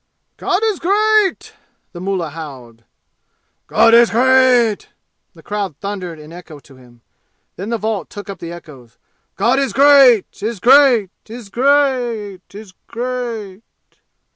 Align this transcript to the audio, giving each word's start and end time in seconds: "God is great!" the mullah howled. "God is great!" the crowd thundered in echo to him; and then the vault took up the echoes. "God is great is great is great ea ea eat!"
"God 0.37 0.63
is 0.63 0.79
great!" 0.79 1.53
the 1.91 2.01
mullah 2.01 2.31
howled. 2.31 2.85
"God 3.67 3.93
is 3.93 4.09
great!" 4.09 4.89
the 5.35 5.43
crowd 5.43 5.77
thundered 5.77 6.17
in 6.17 6.33
echo 6.33 6.57
to 6.57 6.75
him; 6.75 7.01
and 7.01 7.01
then 7.57 7.69
the 7.69 7.77
vault 7.77 8.09
took 8.09 8.27
up 8.27 8.39
the 8.39 8.51
echoes. 8.51 8.97
"God 9.35 9.59
is 9.59 9.73
great 9.73 10.41
is 10.41 10.59
great 10.59 11.11
is 11.27 11.49
great 11.49 12.41
ea 12.51 12.61
ea 12.61 13.49
eat!" 13.53 13.99